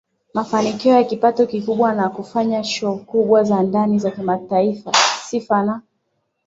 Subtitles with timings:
[0.33, 4.93] mafanikio ya kipato kikubwa na kufanya shoo kubwa za ndani na kimataifa
[5.27, 5.81] Sifa na